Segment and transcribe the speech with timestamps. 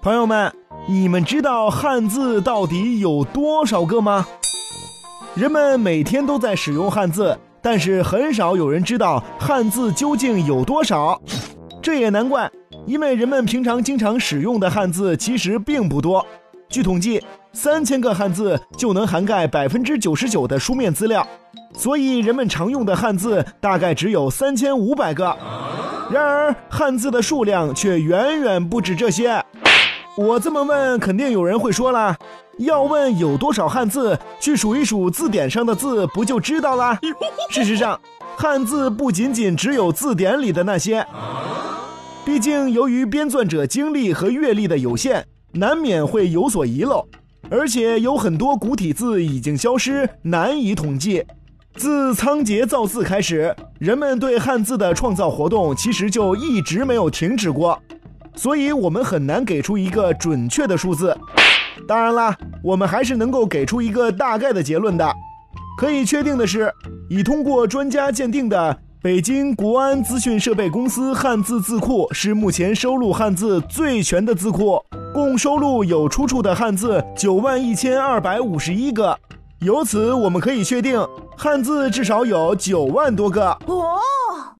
[0.00, 0.52] 朋友们，
[0.86, 4.26] 你们知道汉字到底有多少个吗？
[5.34, 11.20] 人们每天都在使用汉字，但是很少有人知道汉字究竟有多少。
[11.82, 12.50] 这也难怪，
[12.86, 16.24] 因为人们平常经常使用的汉字其实并不多。
[16.68, 17.22] 据统计，
[17.52, 21.26] 三千个汉字就能涵盖百分之九十九的书面资料，
[21.72, 25.34] 所以人们常用的汉字大概只有三千五百个。
[26.10, 29.42] 然而，汉字的数量却远远不止这些。
[30.16, 32.16] 我这么问，肯定有人会说了，
[32.58, 36.98] 要问有多少汉字，去数一数字典上的字，不就知道啦？
[37.50, 37.98] 事实上，
[38.36, 41.04] 汉字不仅仅只有字典里的那些，
[42.24, 47.08] 毕竟由于编纂者精力和阅历的有限，难免会有所遗漏，
[47.50, 51.24] 而且有很多古体字已经消失，难以统计。
[51.76, 57.78] 自仓颉造字开始，人们对汉字的创造活动其实就一直没有停止过。
[58.36, 61.16] 所以，我们很难给出一个准确的数字。
[61.88, 65.12] 当然啦，我们还是能够给出一个大概的结论的。
[65.76, 66.72] 可以确定的是，
[67.10, 74.80] 已通过专家鉴定的北京国安资讯设备公司汉字字库是目前收录汉字最全的字库，
[75.12, 79.18] 共收录有出处的汉字九万一千二百五十一个。
[79.60, 81.00] 由此，我们可以确定，
[81.36, 83.50] 汉字至少有九万多个。
[83.66, 84.13] 哦。